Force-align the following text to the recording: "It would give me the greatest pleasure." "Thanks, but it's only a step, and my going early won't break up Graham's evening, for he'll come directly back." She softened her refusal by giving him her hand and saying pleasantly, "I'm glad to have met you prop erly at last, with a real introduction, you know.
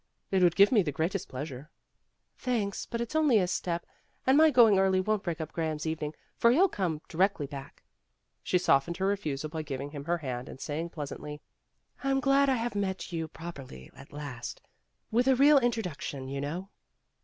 "It 0.31 0.41
would 0.41 0.55
give 0.55 0.71
me 0.71 0.81
the 0.81 0.91
greatest 0.91 1.29
pleasure." 1.29 1.69
"Thanks, 2.35 2.87
but 2.87 3.01
it's 3.01 3.15
only 3.15 3.37
a 3.37 3.45
step, 3.45 3.85
and 4.25 4.35
my 4.35 4.49
going 4.49 4.79
early 4.79 4.99
won't 4.99 5.21
break 5.21 5.39
up 5.39 5.51
Graham's 5.51 5.85
evening, 5.85 6.15
for 6.39 6.49
he'll 6.49 6.67
come 6.67 7.01
directly 7.07 7.45
back." 7.45 7.83
She 8.41 8.57
softened 8.57 8.97
her 8.97 9.05
refusal 9.05 9.47
by 9.51 9.61
giving 9.61 9.91
him 9.91 10.05
her 10.05 10.17
hand 10.17 10.49
and 10.49 10.59
saying 10.59 10.89
pleasantly, 10.89 11.39
"I'm 12.03 12.19
glad 12.19 12.47
to 12.47 12.55
have 12.55 12.73
met 12.73 13.11
you 13.11 13.27
prop 13.27 13.57
erly 13.57 13.91
at 13.93 14.11
last, 14.11 14.59
with 15.11 15.27
a 15.27 15.35
real 15.35 15.59
introduction, 15.59 16.27
you 16.27 16.41
know. 16.41 16.69